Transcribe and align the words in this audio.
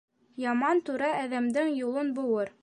Яман 0.43 0.81
түрә 0.87 1.11
әҙәмдең 1.19 1.71
юлын 1.83 2.13
быуыр. 2.19 2.55